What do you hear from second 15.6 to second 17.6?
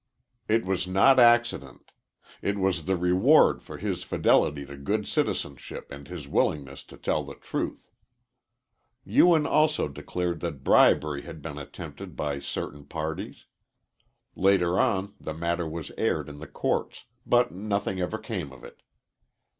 was aired in the courts, but